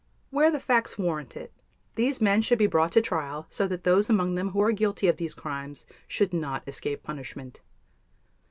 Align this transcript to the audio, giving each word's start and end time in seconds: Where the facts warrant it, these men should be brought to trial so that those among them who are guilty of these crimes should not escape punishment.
Where 0.31 0.49
the 0.49 0.59
facts 0.59 0.97
warrant 0.97 1.37
it, 1.37 1.53
these 1.93 2.19
men 2.19 2.41
should 2.41 2.57
be 2.57 2.65
brought 2.65 2.91
to 2.93 3.01
trial 3.03 3.45
so 3.51 3.67
that 3.67 3.83
those 3.83 4.09
among 4.09 4.33
them 4.33 4.49
who 4.49 4.61
are 4.61 4.71
guilty 4.71 5.07
of 5.07 5.17
these 5.17 5.35
crimes 5.35 5.85
should 6.07 6.33
not 6.33 6.67
escape 6.67 7.03
punishment. 7.03 7.61